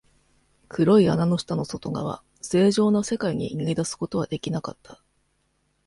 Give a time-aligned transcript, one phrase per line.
[0.67, 4.99] 黒い穴の下の外側、正常な世界に逃げ出すことはできなかった。